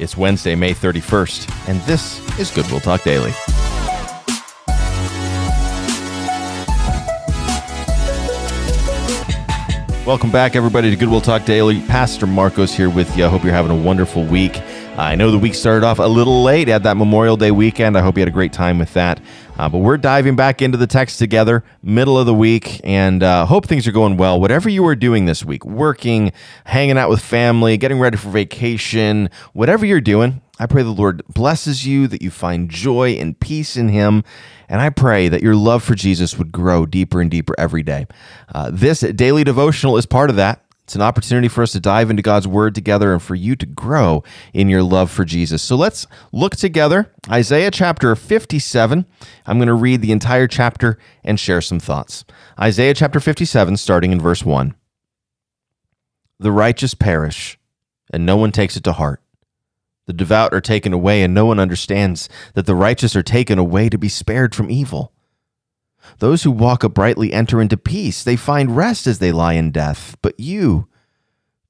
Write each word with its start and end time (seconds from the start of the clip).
It's 0.00 0.16
Wednesday, 0.16 0.54
May 0.54 0.72
31st, 0.72 1.68
and 1.68 1.78
this 1.82 2.26
is 2.38 2.50
Goodwill 2.50 2.80
Talk 2.80 3.02
Daily. 3.02 3.32
Welcome 10.06 10.30
back, 10.30 10.56
everybody, 10.56 10.88
to 10.88 10.96
Goodwill 10.96 11.20
Talk 11.20 11.44
Daily. 11.44 11.82
Pastor 11.82 12.26
Marcos 12.26 12.72
here 12.72 12.88
with 12.88 13.14
you. 13.14 13.26
I 13.26 13.28
hope 13.28 13.44
you're 13.44 13.52
having 13.52 13.70
a 13.70 13.82
wonderful 13.82 14.24
week. 14.24 14.62
I 15.00 15.14
know 15.14 15.30
the 15.30 15.38
week 15.38 15.54
started 15.54 15.82
off 15.82 15.98
a 15.98 16.02
little 16.02 16.42
late. 16.42 16.68
at 16.68 16.82
that 16.82 16.94
Memorial 16.94 17.38
Day 17.38 17.50
weekend. 17.50 17.96
I 17.96 18.02
hope 18.02 18.18
you 18.18 18.20
had 18.20 18.28
a 18.28 18.32
great 18.32 18.52
time 18.52 18.78
with 18.78 18.92
that. 18.92 19.18
Uh, 19.58 19.66
but 19.66 19.78
we're 19.78 19.96
diving 19.96 20.36
back 20.36 20.60
into 20.60 20.76
the 20.76 20.86
text 20.86 21.18
together, 21.18 21.64
middle 21.82 22.18
of 22.18 22.26
the 22.26 22.34
week, 22.34 22.82
and 22.84 23.22
uh, 23.22 23.46
hope 23.46 23.64
things 23.64 23.88
are 23.88 23.92
going 23.92 24.18
well. 24.18 24.38
Whatever 24.38 24.68
you 24.68 24.86
are 24.86 24.94
doing 24.94 25.24
this 25.24 25.42
week, 25.42 25.64
working, 25.64 26.32
hanging 26.64 26.98
out 26.98 27.08
with 27.08 27.22
family, 27.22 27.78
getting 27.78 27.98
ready 27.98 28.18
for 28.18 28.28
vacation, 28.28 29.30
whatever 29.54 29.86
you're 29.86 30.02
doing, 30.02 30.42
I 30.58 30.66
pray 30.66 30.82
the 30.82 30.90
Lord 30.90 31.22
blesses 31.28 31.86
you, 31.86 32.06
that 32.06 32.20
you 32.20 32.30
find 32.30 32.68
joy 32.68 33.12
and 33.12 33.40
peace 33.40 33.78
in 33.78 33.88
Him. 33.88 34.22
And 34.68 34.82
I 34.82 34.90
pray 34.90 35.28
that 35.28 35.42
your 35.42 35.56
love 35.56 35.82
for 35.82 35.94
Jesus 35.94 36.36
would 36.36 36.52
grow 36.52 36.84
deeper 36.84 37.22
and 37.22 37.30
deeper 37.30 37.54
every 37.56 37.82
day. 37.82 38.06
Uh, 38.54 38.70
this 38.70 39.00
daily 39.00 39.44
devotional 39.44 39.96
is 39.96 40.04
part 40.04 40.28
of 40.28 40.36
that. 40.36 40.62
It's 40.90 40.96
an 40.96 41.02
opportunity 41.02 41.46
for 41.46 41.62
us 41.62 41.70
to 41.70 41.78
dive 41.78 42.10
into 42.10 42.20
God's 42.20 42.48
word 42.48 42.74
together 42.74 43.12
and 43.12 43.22
for 43.22 43.36
you 43.36 43.54
to 43.54 43.64
grow 43.64 44.24
in 44.52 44.68
your 44.68 44.82
love 44.82 45.08
for 45.08 45.24
Jesus. 45.24 45.62
So 45.62 45.76
let's 45.76 46.04
look 46.32 46.56
together. 46.56 47.14
Isaiah 47.30 47.70
chapter 47.70 48.16
57. 48.16 49.06
I'm 49.46 49.58
going 49.58 49.68
to 49.68 49.74
read 49.74 50.02
the 50.02 50.10
entire 50.10 50.48
chapter 50.48 50.98
and 51.22 51.38
share 51.38 51.60
some 51.60 51.78
thoughts. 51.78 52.24
Isaiah 52.58 52.92
chapter 52.92 53.20
57, 53.20 53.76
starting 53.76 54.10
in 54.10 54.20
verse 54.20 54.44
1. 54.44 54.74
The 56.40 56.50
righteous 56.50 56.94
perish, 56.94 57.56
and 58.12 58.26
no 58.26 58.36
one 58.36 58.50
takes 58.50 58.76
it 58.76 58.82
to 58.82 58.94
heart. 58.94 59.22
The 60.06 60.12
devout 60.12 60.52
are 60.52 60.60
taken 60.60 60.92
away, 60.92 61.22
and 61.22 61.32
no 61.32 61.46
one 61.46 61.60
understands 61.60 62.28
that 62.54 62.66
the 62.66 62.74
righteous 62.74 63.14
are 63.14 63.22
taken 63.22 63.60
away 63.60 63.90
to 63.90 63.96
be 63.96 64.08
spared 64.08 64.56
from 64.56 64.72
evil. 64.72 65.12
Those 66.18 66.42
who 66.42 66.50
walk 66.50 66.84
uprightly 66.84 67.32
enter 67.32 67.60
into 67.60 67.76
peace. 67.76 68.22
They 68.22 68.36
find 68.36 68.76
rest 68.76 69.06
as 69.06 69.18
they 69.18 69.32
lie 69.32 69.54
in 69.54 69.70
death. 69.70 70.16
But 70.22 70.38
you, 70.38 70.88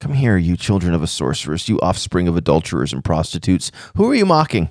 come 0.01 0.15
here, 0.15 0.37
you 0.37 0.57
children 0.57 0.95
of 0.95 1.03
a 1.03 1.07
sorceress, 1.07 1.69
you 1.69 1.81
offspring 1.81 2.29
of 2.29 2.37
adulterers 2.37 2.93
and 2.93 3.05
prostitutes. 3.05 3.71
Who 3.97 4.11
are 4.11 4.15
you 4.15 4.27
mocking? 4.27 4.71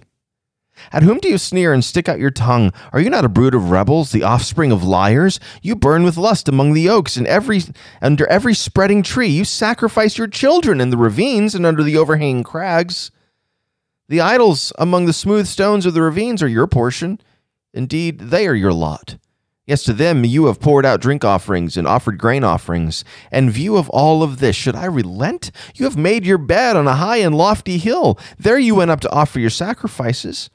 At 0.91 1.03
whom 1.03 1.19
do 1.19 1.27
you 1.27 1.37
sneer 1.37 1.73
and 1.73 1.83
stick 1.83 2.07
out 2.07 2.19
your 2.19 2.31
tongue? 2.31 2.71
Are 2.93 2.99
you 2.99 3.09
not 3.09 3.25
a 3.25 3.29
brood 3.29 3.53
of 3.53 3.69
rebels, 3.69 4.11
the 4.11 4.23
offspring 4.23 4.71
of 4.71 4.83
liars? 4.83 5.39
You 5.61 5.75
burn 5.75 6.03
with 6.03 6.17
lust 6.17 6.47
among 6.47 6.73
the 6.73 6.89
oaks, 6.89 7.17
and 7.17 7.27
every 7.27 7.61
under 8.01 8.25
every 8.27 8.53
spreading 8.53 9.03
tree. 9.03 9.27
You 9.27 9.45
sacrifice 9.45 10.17
your 10.17 10.27
children 10.27 10.81
in 10.81 10.89
the 10.89 10.97
ravines 10.97 11.53
and 11.53 11.65
under 11.65 11.83
the 11.83 11.97
overhanging 11.97 12.43
crags. 12.43 13.11
The 14.07 14.21
idols 14.21 14.73
among 14.79 15.05
the 15.05 15.13
smooth 15.13 15.47
stones 15.47 15.85
of 15.85 15.93
the 15.93 16.01
ravines 16.01 16.41
are 16.41 16.47
your 16.47 16.67
portion. 16.67 17.19
Indeed, 17.73 18.19
they 18.19 18.47
are 18.47 18.55
your 18.55 18.73
lot. 18.73 19.17
Yes, 19.69 19.83
to 19.83 19.93
them 19.93 20.25
you 20.25 20.47
have 20.47 20.59
poured 20.59 20.83
out 20.83 20.99
drink 20.99 21.23
offerings 21.23 21.77
and 21.77 21.87
offered 21.87 22.17
grain 22.17 22.43
offerings. 22.43 23.05
And 23.31 23.51
view 23.51 23.77
of 23.77 23.87
all 23.91 24.23
of 24.23 24.39
this, 24.39 24.55
should 24.55 24.75
I 24.75 24.85
relent? 24.85 25.51
You 25.75 25.85
have 25.85 25.95
made 25.95 26.25
your 26.25 26.39
bed 26.39 26.75
on 26.75 26.87
a 26.87 26.95
high 26.95 27.17
and 27.17 27.35
lofty 27.35 27.77
hill. 27.77 28.17
There 28.39 28.57
you 28.57 28.73
went 28.73 28.89
up 28.89 28.99
to 29.01 29.11
offer 29.11 29.39
your 29.39 29.51
sacrifices. 29.51 30.49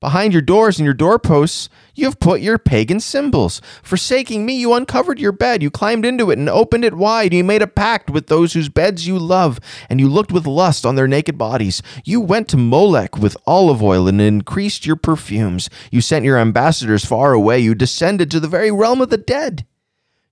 Behind 0.00 0.32
your 0.32 0.42
doors 0.42 0.78
and 0.78 0.84
your 0.84 0.94
doorposts, 0.94 1.68
you 1.94 2.04
have 2.04 2.20
put 2.20 2.40
your 2.40 2.56
pagan 2.56 3.00
symbols. 3.00 3.60
Forsaking 3.82 4.46
me, 4.46 4.54
you 4.56 4.72
uncovered 4.72 5.18
your 5.18 5.32
bed. 5.32 5.60
You 5.60 5.72
climbed 5.72 6.04
into 6.04 6.30
it 6.30 6.38
and 6.38 6.48
opened 6.48 6.84
it 6.84 6.94
wide. 6.94 7.34
You 7.34 7.42
made 7.42 7.62
a 7.62 7.66
pact 7.66 8.08
with 8.08 8.28
those 8.28 8.52
whose 8.52 8.68
beds 8.68 9.08
you 9.08 9.18
love, 9.18 9.58
and 9.90 9.98
you 9.98 10.08
looked 10.08 10.30
with 10.30 10.46
lust 10.46 10.86
on 10.86 10.94
their 10.94 11.08
naked 11.08 11.36
bodies. 11.36 11.82
You 12.04 12.20
went 12.20 12.46
to 12.48 12.56
Molech 12.56 13.18
with 13.18 13.36
olive 13.44 13.82
oil 13.82 14.06
and 14.06 14.20
increased 14.20 14.86
your 14.86 14.94
perfumes. 14.94 15.68
You 15.90 16.00
sent 16.00 16.24
your 16.24 16.38
ambassadors 16.38 17.04
far 17.04 17.32
away. 17.32 17.58
You 17.58 17.74
descended 17.74 18.30
to 18.30 18.40
the 18.40 18.46
very 18.46 18.70
realm 18.70 19.00
of 19.00 19.10
the 19.10 19.16
dead. 19.16 19.66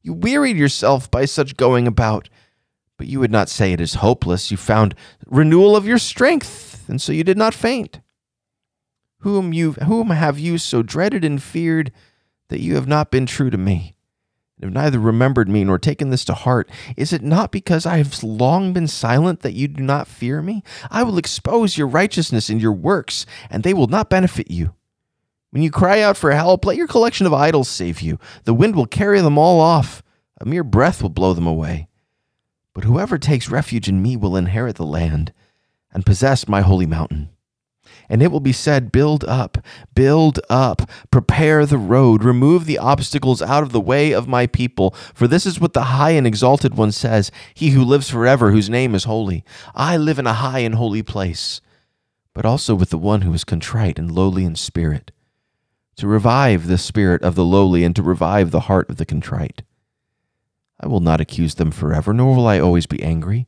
You 0.00 0.12
wearied 0.12 0.56
yourself 0.56 1.10
by 1.10 1.24
such 1.24 1.56
going 1.56 1.88
about. 1.88 2.28
But 2.96 3.08
you 3.08 3.18
would 3.18 3.32
not 3.32 3.48
say 3.48 3.72
it 3.72 3.80
is 3.80 3.94
hopeless. 3.94 4.52
You 4.52 4.56
found 4.56 4.94
renewal 5.26 5.74
of 5.74 5.86
your 5.86 5.98
strength, 5.98 6.84
and 6.88 7.02
so 7.02 7.10
you 7.10 7.24
did 7.24 7.36
not 7.36 7.52
faint. 7.52 8.00
Whom 9.18 9.52
you 9.52 9.72
whom 9.72 10.10
have 10.10 10.38
you 10.38 10.58
so 10.58 10.82
dreaded 10.82 11.24
and 11.24 11.42
feared 11.42 11.92
that 12.48 12.60
you 12.60 12.74
have 12.76 12.86
not 12.86 13.10
been 13.10 13.26
true 13.26 13.50
to 13.50 13.58
me? 13.58 13.96
and 14.60 14.74
have 14.74 14.84
neither 14.84 14.98
remembered 14.98 15.48
me 15.48 15.64
nor 15.64 15.78
taken 15.78 16.10
this 16.10 16.24
to 16.24 16.34
heart. 16.34 16.70
Is 16.96 17.12
it 17.12 17.22
not 17.22 17.52
because 17.52 17.84
I 17.84 17.98
have 17.98 18.22
long 18.22 18.72
been 18.72 18.88
silent 18.88 19.40
that 19.40 19.52
you 19.52 19.68
do 19.68 19.82
not 19.82 20.08
fear 20.08 20.40
me? 20.40 20.62
I 20.90 21.02
will 21.02 21.18
expose 21.18 21.76
your 21.76 21.86
righteousness 21.86 22.48
and 22.48 22.60
your 22.60 22.72
works, 22.72 23.26
and 23.50 23.62
they 23.62 23.74
will 23.74 23.86
not 23.86 24.08
benefit 24.08 24.50
you. 24.50 24.74
When 25.50 25.62
you 25.62 25.70
cry 25.70 26.00
out 26.00 26.16
for 26.16 26.32
help, 26.32 26.64
let 26.64 26.76
your 26.76 26.86
collection 26.86 27.26
of 27.26 27.34
idols 27.34 27.68
save 27.68 28.00
you. 28.00 28.18
The 28.44 28.54
wind 28.54 28.76
will 28.76 28.86
carry 28.86 29.20
them 29.20 29.38
all 29.38 29.60
off, 29.60 30.02
a 30.40 30.46
mere 30.46 30.64
breath 30.64 31.02
will 31.02 31.10
blow 31.10 31.34
them 31.34 31.46
away. 31.46 31.88
But 32.72 32.84
whoever 32.84 33.18
takes 33.18 33.50
refuge 33.50 33.88
in 33.88 34.02
me 34.02 34.16
will 34.16 34.36
inherit 34.36 34.76
the 34.76 34.84
land 34.84 35.32
and 35.92 36.04
possess 36.04 36.48
my 36.48 36.60
holy 36.60 36.86
mountain. 36.86 37.30
And 38.08 38.22
it 38.22 38.30
will 38.30 38.40
be 38.40 38.52
said, 38.52 38.92
Build 38.92 39.24
up, 39.24 39.58
build 39.94 40.40
up, 40.48 40.88
prepare 41.10 41.66
the 41.66 41.78
road, 41.78 42.22
remove 42.22 42.64
the 42.64 42.78
obstacles 42.78 43.42
out 43.42 43.62
of 43.62 43.72
the 43.72 43.80
way 43.80 44.12
of 44.12 44.28
my 44.28 44.46
people. 44.46 44.94
For 45.14 45.26
this 45.26 45.46
is 45.46 45.60
what 45.60 45.72
the 45.72 45.84
high 45.84 46.10
and 46.10 46.26
exalted 46.26 46.76
one 46.76 46.92
says 46.92 47.30
He 47.54 47.70
who 47.70 47.82
lives 47.82 48.08
forever, 48.08 48.50
whose 48.50 48.70
name 48.70 48.94
is 48.94 49.04
holy. 49.04 49.44
I 49.74 49.96
live 49.96 50.18
in 50.18 50.26
a 50.26 50.34
high 50.34 50.60
and 50.60 50.74
holy 50.74 51.02
place, 51.02 51.60
but 52.32 52.44
also 52.44 52.74
with 52.74 52.90
the 52.90 52.98
one 52.98 53.22
who 53.22 53.32
is 53.32 53.44
contrite 53.44 53.98
and 53.98 54.10
lowly 54.10 54.44
in 54.44 54.54
spirit, 54.54 55.10
to 55.96 56.06
revive 56.06 56.66
the 56.66 56.78
spirit 56.78 57.22
of 57.22 57.34
the 57.34 57.44
lowly 57.44 57.82
and 57.82 57.96
to 57.96 58.02
revive 58.02 58.50
the 58.50 58.60
heart 58.60 58.88
of 58.90 58.96
the 58.96 59.06
contrite. 59.06 59.62
I 60.78 60.86
will 60.86 61.00
not 61.00 61.20
accuse 61.20 61.54
them 61.54 61.70
forever, 61.70 62.12
nor 62.12 62.36
will 62.36 62.46
I 62.46 62.60
always 62.60 62.86
be 62.86 63.02
angry 63.02 63.46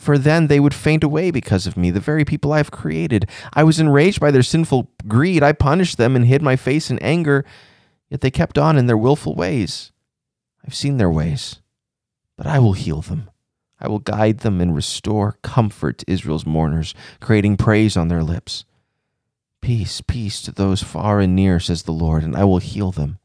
for 0.00 0.16
then 0.16 0.46
they 0.46 0.58
would 0.58 0.72
faint 0.72 1.04
away 1.04 1.30
because 1.30 1.66
of 1.66 1.76
me, 1.76 1.90
the 1.90 2.00
very 2.00 2.24
people 2.24 2.54
I 2.54 2.56
have 2.56 2.70
created. 2.70 3.28
I 3.52 3.64
was 3.64 3.78
enraged 3.78 4.18
by 4.18 4.30
their 4.30 4.42
sinful 4.42 4.90
greed. 5.06 5.42
I 5.42 5.52
punished 5.52 5.98
them 5.98 6.16
and 6.16 6.24
hid 6.24 6.40
my 6.40 6.56
face 6.56 6.90
in 6.90 6.98
anger, 7.00 7.44
yet 8.08 8.22
they 8.22 8.30
kept 8.30 8.56
on 8.56 8.78
in 8.78 8.86
their 8.86 8.96
wilful 8.96 9.34
ways. 9.34 9.92
I've 10.66 10.74
seen 10.74 10.96
their 10.96 11.10
ways, 11.10 11.60
but 12.38 12.46
I 12.46 12.58
will 12.58 12.72
heal 12.72 13.02
them. 13.02 13.28
I 13.78 13.88
will 13.88 13.98
guide 13.98 14.38
them 14.38 14.62
and 14.62 14.74
restore 14.74 15.36
comfort 15.42 15.98
to 15.98 16.10
Israel's 16.10 16.46
mourners, 16.46 16.94
creating 17.20 17.58
praise 17.58 17.94
on 17.94 18.08
their 18.08 18.22
lips. 18.22 18.64
Peace, 19.60 20.00
peace 20.00 20.40
to 20.42 20.50
those 20.50 20.82
far 20.82 21.20
and 21.20 21.36
near, 21.36 21.60
says 21.60 21.82
the 21.82 21.92
Lord, 21.92 22.24
and 22.24 22.34
I 22.34 22.44
will 22.44 22.58
heal 22.58 22.90
them. 22.90 23.18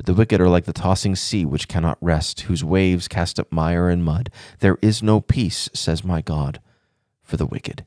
But 0.00 0.06
the 0.06 0.14
wicked 0.14 0.40
are 0.40 0.48
like 0.48 0.64
the 0.64 0.72
tossing 0.72 1.14
sea 1.14 1.44
which 1.44 1.68
cannot 1.68 1.98
rest, 2.00 2.40
whose 2.40 2.64
waves 2.64 3.06
cast 3.06 3.38
up 3.38 3.52
mire 3.52 3.90
and 3.90 4.02
mud. 4.02 4.30
There 4.60 4.78
is 4.80 5.02
no 5.02 5.20
peace, 5.20 5.68
says 5.74 6.02
my 6.02 6.22
God, 6.22 6.58
for 7.22 7.36
the 7.36 7.44
wicked. 7.44 7.84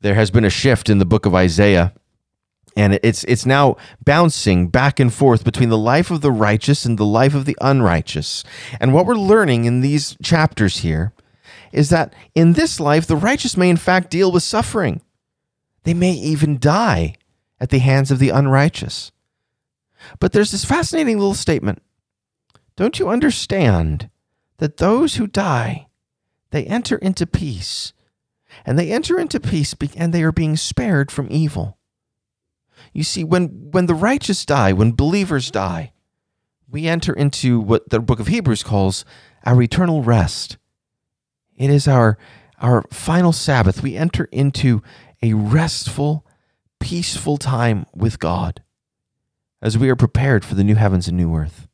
There 0.00 0.14
has 0.14 0.30
been 0.30 0.44
a 0.44 0.48
shift 0.48 0.88
in 0.88 0.98
the 0.98 1.04
book 1.04 1.26
of 1.26 1.34
Isaiah, 1.34 1.92
and 2.76 3.00
it's 3.02 3.24
it's 3.24 3.44
now 3.44 3.78
bouncing 4.04 4.68
back 4.68 5.00
and 5.00 5.12
forth 5.12 5.42
between 5.42 5.70
the 5.70 5.76
life 5.76 6.12
of 6.12 6.20
the 6.20 6.30
righteous 6.30 6.84
and 6.84 6.96
the 6.96 7.04
life 7.04 7.34
of 7.34 7.44
the 7.44 7.58
unrighteous. 7.60 8.44
And 8.78 8.94
what 8.94 9.06
we're 9.06 9.16
learning 9.16 9.64
in 9.64 9.80
these 9.80 10.16
chapters 10.22 10.78
here 10.82 11.14
is 11.72 11.90
that 11.90 12.14
in 12.36 12.52
this 12.52 12.78
life 12.78 13.08
the 13.08 13.16
righteous 13.16 13.56
may 13.56 13.70
in 13.70 13.76
fact 13.76 14.08
deal 14.08 14.30
with 14.30 14.44
suffering. 14.44 15.00
They 15.82 15.94
may 15.94 16.12
even 16.12 16.60
die 16.60 17.16
at 17.58 17.70
the 17.70 17.80
hands 17.80 18.12
of 18.12 18.20
the 18.20 18.28
unrighteous. 18.28 19.10
But 20.20 20.32
there's 20.32 20.52
this 20.52 20.64
fascinating 20.64 21.18
little 21.18 21.34
statement. 21.34 21.82
Don't 22.76 22.98
you 22.98 23.08
understand 23.08 24.10
that 24.58 24.78
those 24.78 25.16
who 25.16 25.26
die, 25.26 25.88
they 26.50 26.64
enter 26.64 26.96
into 26.96 27.26
peace, 27.26 27.92
and 28.64 28.78
they 28.78 28.92
enter 28.92 29.18
into 29.18 29.40
peace 29.40 29.74
and 29.96 30.12
they 30.12 30.22
are 30.22 30.32
being 30.32 30.56
spared 30.56 31.10
from 31.10 31.28
evil. 31.30 31.78
You 32.92 33.02
see, 33.02 33.24
when, 33.24 33.70
when 33.70 33.86
the 33.86 33.94
righteous 33.94 34.44
die, 34.44 34.72
when 34.72 34.92
believers 34.92 35.50
die, 35.50 35.92
we 36.68 36.86
enter 36.86 37.12
into 37.12 37.60
what 37.60 37.90
the 37.90 38.00
book 38.00 38.20
of 38.20 38.26
Hebrews 38.26 38.62
calls 38.62 39.04
our 39.44 39.60
eternal 39.62 40.02
rest. 40.02 40.58
It 41.56 41.70
is 41.70 41.86
our, 41.88 42.18
our 42.58 42.82
final 42.90 43.32
Sabbath. 43.32 43.82
We 43.82 43.96
enter 43.96 44.24
into 44.32 44.82
a 45.22 45.34
restful, 45.34 46.26
peaceful 46.80 47.36
time 47.36 47.86
with 47.94 48.18
God 48.18 48.62
as 49.62 49.78
we 49.78 49.88
are 49.88 49.96
prepared 49.96 50.44
for 50.44 50.54
the 50.54 50.64
new 50.64 50.74
heavens 50.74 51.08
and 51.08 51.16
new 51.16 51.34
earth. 51.34 51.68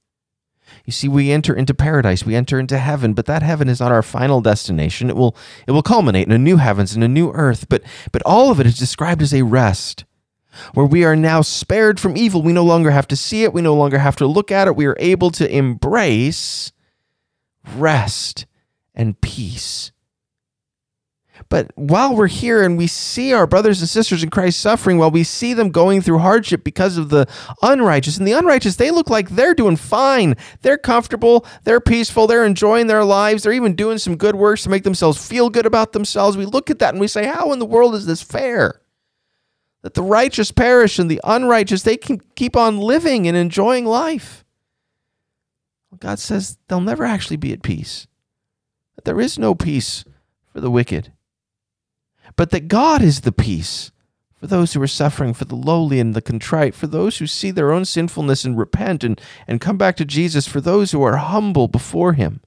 You 0.84 0.92
see, 0.92 1.08
we 1.08 1.32
enter 1.32 1.54
into 1.54 1.74
paradise, 1.74 2.24
we 2.24 2.34
enter 2.34 2.60
into 2.60 2.78
heaven, 2.78 3.14
but 3.14 3.26
that 3.26 3.42
heaven 3.42 3.68
is 3.68 3.80
not 3.80 3.92
our 3.92 4.02
final 4.02 4.40
destination. 4.40 5.10
It 5.10 5.16
will, 5.16 5.34
it 5.66 5.72
will 5.72 5.82
culminate 5.82 6.26
in 6.26 6.32
a 6.32 6.38
new 6.38 6.58
heavens 6.58 6.94
and 6.94 7.02
a 7.02 7.08
new 7.08 7.30
earth, 7.32 7.68
but, 7.68 7.82
but 8.12 8.22
all 8.22 8.50
of 8.50 8.60
it 8.60 8.66
is 8.66 8.78
described 8.78 9.22
as 9.22 9.34
a 9.34 9.42
rest 9.42 10.04
where 10.74 10.86
we 10.86 11.04
are 11.04 11.16
now 11.16 11.40
spared 11.40 12.00
from 12.00 12.16
evil. 12.16 12.42
We 12.42 12.52
no 12.52 12.64
longer 12.64 12.90
have 12.90 13.08
to 13.08 13.16
see 13.16 13.44
it, 13.44 13.52
we 13.52 13.62
no 13.62 13.74
longer 13.74 13.98
have 13.98 14.16
to 14.16 14.26
look 14.26 14.50
at 14.50 14.68
it. 14.68 14.76
We 14.76 14.86
are 14.86 14.96
able 14.98 15.30
to 15.32 15.50
embrace 15.50 16.72
rest 17.74 18.46
and 18.94 19.20
peace. 19.20 19.92
But 21.48 21.70
while 21.76 22.14
we're 22.14 22.26
here 22.26 22.62
and 22.62 22.76
we 22.76 22.86
see 22.86 23.32
our 23.32 23.46
brothers 23.46 23.80
and 23.80 23.88
sisters 23.88 24.22
in 24.22 24.30
Christ 24.30 24.60
suffering, 24.60 24.98
while 24.98 25.10
we 25.10 25.24
see 25.24 25.54
them 25.54 25.70
going 25.70 26.02
through 26.02 26.18
hardship 26.18 26.64
because 26.64 26.96
of 26.96 27.08
the 27.08 27.26
unrighteous, 27.62 28.16
and 28.18 28.26
the 28.26 28.32
unrighteous, 28.32 28.76
they 28.76 28.90
look 28.90 29.08
like 29.08 29.30
they're 29.30 29.54
doing 29.54 29.76
fine. 29.76 30.34
They're 30.62 30.78
comfortable, 30.78 31.46
they're 31.64 31.80
peaceful, 31.80 32.26
they're 32.26 32.44
enjoying 32.44 32.86
their 32.86 33.04
lives, 33.04 33.42
they're 33.42 33.52
even 33.52 33.74
doing 33.74 33.98
some 33.98 34.16
good 34.16 34.36
works 34.36 34.62
to 34.64 34.70
make 34.70 34.84
themselves 34.84 35.26
feel 35.26 35.50
good 35.50 35.66
about 35.66 35.92
themselves. 35.92 36.36
We 36.36 36.46
look 36.46 36.70
at 36.70 36.78
that 36.80 36.94
and 36.94 37.00
we 37.00 37.08
say, 37.08 37.26
How 37.26 37.52
in 37.52 37.58
the 37.58 37.66
world 37.66 37.94
is 37.94 38.06
this 38.06 38.22
fair? 38.22 38.80
That 39.82 39.94
the 39.94 40.02
righteous 40.02 40.50
perish 40.50 40.98
and 40.98 41.10
the 41.10 41.20
unrighteous, 41.24 41.82
they 41.82 41.96
can 41.96 42.20
keep 42.34 42.56
on 42.56 42.78
living 42.78 43.28
and 43.28 43.36
enjoying 43.36 43.84
life. 43.84 44.44
God 46.00 46.18
says 46.18 46.58
they'll 46.68 46.80
never 46.80 47.04
actually 47.04 47.36
be 47.36 47.52
at 47.52 47.62
peace. 47.62 48.06
There 49.04 49.20
is 49.20 49.38
no 49.38 49.54
peace 49.54 50.04
for 50.52 50.60
the 50.60 50.70
wicked. 50.70 51.12
But 52.36 52.50
that 52.50 52.68
God 52.68 53.02
is 53.02 53.20
the 53.22 53.32
peace 53.32 53.90
for 54.38 54.46
those 54.46 54.72
who 54.72 54.82
are 54.82 54.86
suffering, 54.86 55.34
for 55.34 55.44
the 55.44 55.56
lowly 55.56 55.98
and 55.98 56.14
the 56.14 56.22
contrite, 56.22 56.74
for 56.74 56.86
those 56.86 57.18
who 57.18 57.26
see 57.26 57.50
their 57.50 57.72
own 57.72 57.84
sinfulness 57.84 58.44
and 58.44 58.56
repent 58.56 59.02
and, 59.02 59.20
and 59.48 59.60
come 59.60 59.76
back 59.76 59.96
to 59.96 60.04
Jesus, 60.04 60.46
for 60.46 60.60
those 60.60 60.92
who 60.92 61.02
are 61.02 61.16
humble 61.16 61.66
before 61.66 62.12
Him, 62.12 62.40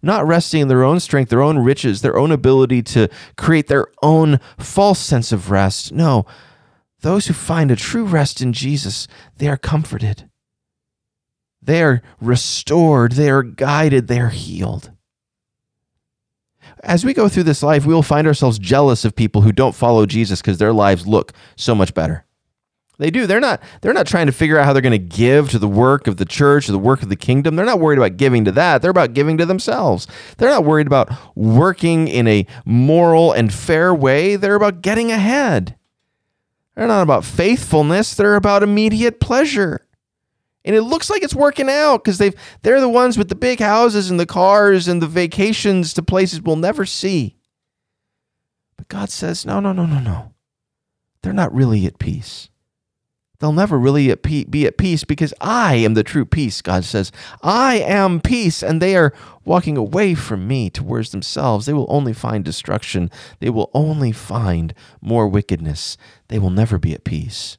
not 0.00 0.26
resting 0.26 0.62
in 0.62 0.68
their 0.68 0.84
own 0.84 1.00
strength, 1.00 1.28
their 1.28 1.42
own 1.42 1.58
riches, 1.58 2.00
their 2.00 2.16
own 2.16 2.32
ability 2.32 2.82
to 2.82 3.08
create 3.36 3.66
their 3.66 3.88
own 4.02 4.40
false 4.58 4.98
sense 4.98 5.32
of 5.32 5.50
rest. 5.50 5.92
No, 5.92 6.24
those 7.00 7.26
who 7.26 7.34
find 7.34 7.70
a 7.70 7.76
true 7.76 8.06
rest 8.06 8.40
in 8.40 8.54
Jesus, 8.54 9.06
they 9.36 9.48
are 9.48 9.58
comforted. 9.58 10.30
They 11.60 11.82
are 11.82 12.02
restored, 12.20 13.12
they 13.12 13.28
are 13.28 13.42
guided, 13.42 14.08
they 14.08 14.20
are 14.20 14.30
healed. 14.30 14.93
As 16.82 17.04
we 17.04 17.14
go 17.14 17.28
through 17.28 17.44
this 17.44 17.62
life, 17.62 17.86
we 17.86 17.94
will 17.94 18.02
find 18.02 18.26
ourselves 18.26 18.58
jealous 18.58 19.04
of 19.04 19.16
people 19.16 19.42
who 19.42 19.52
don't 19.52 19.74
follow 19.74 20.06
Jesus 20.06 20.40
because 20.40 20.58
their 20.58 20.72
lives 20.72 21.06
look 21.06 21.32
so 21.56 21.74
much 21.74 21.94
better. 21.94 22.24
They 22.98 23.10
do. 23.10 23.26
They're 23.26 23.40
not 23.40 23.60
they're 23.80 23.92
not 23.92 24.06
trying 24.06 24.26
to 24.26 24.32
figure 24.32 24.56
out 24.56 24.66
how 24.66 24.72
they're 24.72 24.82
going 24.82 24.92
to 24.92 24.98
give 24.98 25.50
to 25.50 25.58
the 25.58 25.66
work 25.66 26.06
of 26.06 26.16
the 26.16 26.24
church 26.24 26.68
or 26.68 26.72
the 26.72 26.78
work 26.78 27.02
of 27.02 27.08
the 27.08 27.16
kingdom. 27.16 27.56
They're 27.56 27.66
not 27.66 27.80
worried 27.80 27.98
about 27.98 28.16
giving 28.16 28.44
to 28.44 28.52
that. 28.52 28.82
They're 28.82 28.90
about 28.90 29.14
giving 29.14 29.36
to 29.38 29.46
themselves. 29.46 30.06
They're 30.36 30.48
not 30.48 30.64
worried 30.64 30.86
about 30.86 31.10
working 31.34 32.06
in 32.06 32.28
a 32.28 32.46
moral 32.64 33.32
and 33.32 33.52
fair 33.52 33.92
way. 33.92 34.36
They're 34.36 34.54
about 34.54 34.80
getting 34.80 35.10
ahead. 35.10 35.76
They're 36.76 36.86
not 36.86 37.02
about 37.02 37.24
faithfulness. 37.24 38.14
They're 38.14 38.36
about 38.36 38.62
immediate 38.62 39.18
pleasure 39.18 39.84
and 40.64 40.74
it 40.74 40.82
looks 40.82 41.10
like 41.10 41.22
it's 41.22 41.34
working 41.34 41.68
out 41.68 41.98
because 41.98 42.18
they've 42.18 42.34
they're 42.62 42.80
the 42.80 42.88
ones 42.88 43.18
with 43.18 43.28
the 43.28 43.34
big 43.34 43.60
houses 43.60 44.10
and 44.10 44.18
the 44.18 44.26
cars 44.26 44.88
and 44.88 45.02
the 45.02 45.06
vacations 45.06 45.92
to 45.94 46.02
places 46.02 46.40
we'll 46.40 46.56
never 46.56 46.86
see. 46.86 47.36
But 48.76 48.88
God 48.88 49.10
says, 49.10 49.44
no, 49.44 49.60
no, 49.60 49.72
no, 49.72 49.86
no, 49.86 50.00
no. 50.00 50.32
They're 51.22 51.32
not 51.32 51.54
really 51.54 51.86
at 51.86 51.98
peace. 51.98 52.50
They'll 53.40 53.52
never 53.52 53.78
really 53.78 54.14
be 54.14 54.66
at 54.66 54.78
peace 54.78 55.04
because 55.04 55.34
I 55.40 55.74
am 55.74 55.94
the 55.94 56.02
true 56.02 56.24
peace, 56.24 56.62
God 56.62 56.84
says. 56.84 57.12
I 57.42 57.76
am 57.76 58.20
peace, 58.20 58.62
and 58.62 58.80
they 58.80 58.96
are 58.96 59.12
walking 59.44 59.76
away 59.76 60.14
from 60.14 60.46
me 60.46 60.70
towards 60.70 61.10
themselves. 61.10 61.66
They 61.66 61.72
will 61.72 61.86
only 61.90 62.12
find 62.12 62.44
destruction. 62.44 63.10
They 63.40 63.50
will 63.50 63.70
only 63.74 64.12
find 64.12 64.72
more 65.02 65.28
wickedness. 65.28 65.96
They 66.28 66.38
will 66.38 66.50
never 66.50 66.78
be 66.78 66.94
at 66.94 67.04
peace. 67.04 67.58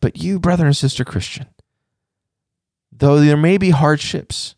But 0.00 0.22
you, 0.22 0.38
brother 0.38 0.66
and 0.66 0.76
sister 0.76 1.04
Christian, 1.04 1.46
Though 3.04 3.20
there 3.20 3.36
may 3.36 3.58
be 3.58 3.68
hardships, 3.68 4.54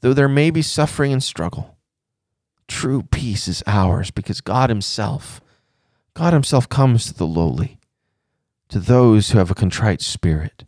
though 0.00 0.14
there 0.14 0.30
may 0.30 0.48
be 0.48 0.62
suffering 0.62 1.12
and 1.12 1.22
struggle, 1.22 1.76
true 2.66 3.02
peace 3.02 3.46
is 3.48 3.62
ours 3.66 4.10
because 4.10 4.40
God 4.40 4.70
Himself, 4.70 5.42
God 6.14 6.32
Himself 6.32 6.70
comes 6.70 7.04
to 7.04 7.12
the 7.12 7.26
lowly, 7.26 7.78
to 8.70 8.78
those 8.78 9.28
who 9.28 9.36
have 9.36 9.50
a 9.50 9.54
contrite 9.54 10.00
spirit. 10.00 10.64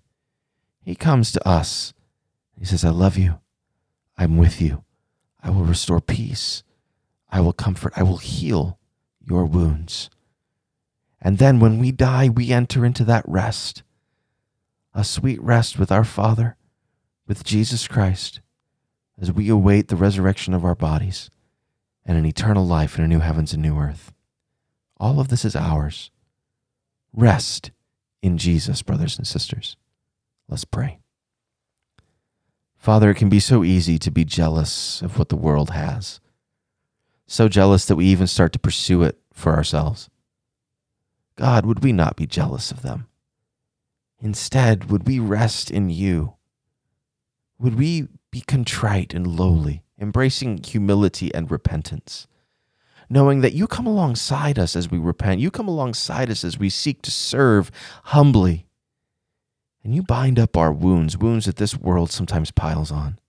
He 0.83 0.94
comes 0.94 1.33
to 1.33 1.49
us. 1.49 1.94
He 2.59 2.67
says, 2.67 2.85
I 2.85 2.91
love 2.91 3.17
you. 3.17 3.41
I'm 4.19 4.37
with 4.37 4.61
you. 4.61 4.85
I 5.43 5.49
will 5.49 5.65
restore 5.65 6.03
peace. 6.03 6.62
I 7.31 7.41
will 7.41 7.55
comfort. 7.55 7.94
I 7.97 8.03
will 8.03 8.19
heal 8.19 8.79
your 9.19 9.47
wounds. 9.47 10.11
And 11.23 11.39
then 11.39 11.59
when 11.59 11.79
we 11.79 11.91
die, 11.91 12.29
we 12.29 12.53
enter 12.53 12.85
into 12.85 13.05
that 13.05 13.25
rest, 13.27 13.83
a 14.93 15.03
sweet 15.03 15.41
rest 15.41 15.79
with 15.79 15.91
our 15.91 16.05
Father 16.05 16.59
with 17.32 17.44
Jesus 17.44 17.88
Christ 17.88 18.43
as 19.19 19.32
we 19.32 19.49
await 19.49 19.88
the 19.88 19.96
resurrection 19.96 20.52
of 20.52 20.67
our 20.67 20.75
bodies 20.75 21.31
and 22.05 22.19
an 22.19 22.26
eternal 22.26 22.67
life 22.67 22.99
in 22.99 23.05
a 23.05 23.08
new 23.08 23.20
heavens 23.20 23.55
and 23.55 23.62
new 23.62 23.79
earth. 23.79 24.12
All 25.00 25.19
of 25.19 25.29
this 25.29 25.43
is 25.43 25.56
ours. 25.56 26.11
Rest 27.11 27.70
in 28.20 28.37
Jesus, 28.37 28.82
brothers 28.82 29.17
and 29.17 29.26
sisters. 29.26 29.79
Let's 30.46 30.67
pray. 30.67 30.99
Father, 32.76 33.08
it 33.08 33.17
can 33.17 33.31
be 33.31 33.40
so 33.40 33.64
easy 33.64 33.99
to 33.99 34.11
be 34.11 34.26
jealous 34.26 35.00
of 35.00 35.19
what 35.19 35.31
the 35.31 35.34
world 35.37 35.70
has, 35.70 36.20
so 37.26 37.49
jealous 37.49 37.87
that 37.87 37.96
we 37.96 38.05
even 38.05 38.26
start 38.26 38.52
to 38.52 38.58
pursue 38.58 39.05
it 39.05 39.19
for 39.32 39.55
ourselves. 39.55 40.11
God, 41.37 41.64
would 41.64 41.82
we 41.82 41.93
not 41.93 42.14
be 42.14 42.26
jealous 42.26 42.70
of 42.70 42.82
them? 42.82 43.06
Instead, 44.20 44.90
would 44.90 45.06
we 45.06 45.19
rest 45.19 45.70
in 45.70 45.88
you? 45.88 46.34
Would 47.62 47.76
we 47.76 48.09
be 48.32 48.41
contrite 48.41 49.14
and 49.14 49.25
lowly, 49.25 49.85
embracing 49.99 50.62
humility 50.64 51.32
and 51.32 51.49
repentance, 51.49 52.26
knowing 53.09 53.41
that 53.41 53.53
you 53.53 53.69
come 53.69 53.87
alongside 53.87 54.59
us 54.59 54.75
as 54.75 54.91
we 54.91 54.99
repent, 54.99 55.41
you 55.41 55.50
come 55.50 55.69
alongside 55.69 56.29
us 56.29 56.43
as 56.44 56.59
we 56.59 56.69
seek 56.69 57.03
to 57.03 57.11
serve 57.11 57.70
humbly, 58.06 58.67
and 59.85 59.94
you 59.94 60.03
bind 60.03 60.41
up 60.41 60.56
our 60.56 60.73
wounds, 60.73 61.17
wounds 61.17 61.47
that 61.47 61.56
this 61.56 61.76
world 61.76 62.11
sometimes 62.11 62.50
piles 62.50 62.91
on. 62.91 63.20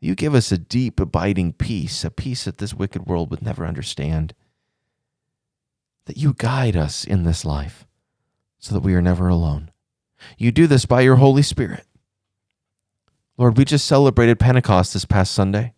You 0.00 0.14
give 0.14 0.34
us 0.34 0.50
a 0.50 0.58
deep, 0.58 0.98
abiding 0.98 1.52
peace, 1.54 2.04
a 2.04 2.10
peace 2.10 2.44
that 2.44 2.58
this 2.58 2.72
wicked 2.72 3.06
world 3.06 3.30
would 3.30 3.42
never 3.42 3.66
understand. 3.66 4.32
That 6.06 6.16
you 6.16 6.34
guide 6.34 6.76
us 6.76 7.04
in 7.04 7.24
this 7.24 7.44
life 7.44 7.86
so 8.58 8.74
that 8.74 8.82
we 8.82 8.94
are 8.94 9.02
never 9.02 9.28
alone. 9.28 9.70
You 10.36 10.50
do 10.52 10.66
this 10.66 10.86
by 10.86 11.00
your 11.02 11.16
Holy 11.16 11.42
Spirit. 11.42 11.84
Lord, 13.38 13.56
we 13.56 13.64
just 13.64 13.86
celebrated 13.86 14.40
Pentecost 14.40 14.92
this 14.92 15.04
past 15.04 15.32
Sunday. 15.32 15.72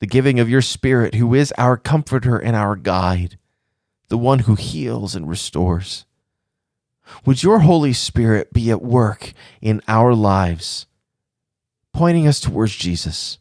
The 0.00 0.06
giving 0.06 0.40
of 0.40 0.48
your 0.48 0.62
Spirit, 0.62 1.14
who 1.14 1.34
is 1.34 1.52
our 1.58 1.76
comforter 1.76 2.38
and 2.38 2.56
our 2.56 2.76
guide, 2.76 3.38
the 4.08 4.16
one 4.16 4.40
who 4.40 4.54
heals 4.54 5.14
and 5.14 5.28
restores. 5.28 6.06
Would 7.26 7.42
your 7.42 7.60
Holy 7.60 7.92
Spirit 7.92 8.54
be 8.54 8.70
at 8.70 8.80
work 8.80 9.34
in 9.60 9.82
our 9.86 10.14
lives, 10.14 10.86
pointing 11.92 12.26
us 12.26 12.40
towards 12.40 12.74
Jesus 12.74 13.38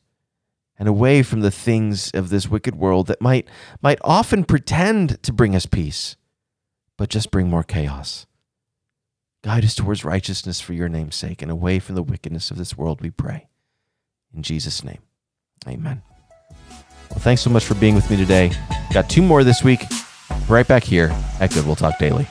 and 0.77 0.89
away 0.89 1.23
from 1.23 1.39
the 1.39 1.51
things 1.51 2.11
of 2.11 2.29
this 2.29 2.49
wicked 2.49 2.75
world 2.75 3.07
that 3.07 3.21
might, 3.21 3.47
might 3.81 3.99
often 4.03 4.43
pretend 4.43 5.23
to 5.23 5.31
bring 5.31 5.55
us 5.55 5.65
peace, 5.65 6.17
but 6.97 7.09
just 7.09 7.31
bring 7.31 7.49
more 7.49 7.63
chaos? 7.63 8.25
Guide 9.43 9.65
us 9.65 9.75
towards 9.75 10.05
righteousness 10.05 10.61
for 10.61 10.71
your 10.71 10.87
name's 10.87 11.17
sake 11.17 11.41
and 11.41 11.51
away 11.51 11.79
from 11.79 11.95
the 11.95 12.01
wickedness 12.01 12.49
of 12.49 12.57
this 12.57 12.77
world, 12.77 13.01
we 13.01 13.09
pray. 13.09 13.47
In 14.33 14.41
Jesus' 14.41 14.85
name, 14.85 14.99
amen. 15.67 16.01
Well, 17.09 17.19
thanks 17.19 17.41
so 17.41 17.49
much 17.49 17.65
for 17.65 17.75
being 17.75 17.93
with 17.93 18.09
me 18.09 18.15
today. 18.15 18.51
Got 18.93 19.09
two 19.09 19.21
more 19.21 19.43
this 19.43 19.61
week, 19.61 19.83
right 20.47 20.65
back 20.65 20.83
here 20.83 21.13
at 21.41 21.53
Goodwill 21.53 21.75
Talk 21.75 21.99
Daily. 21.99 22.25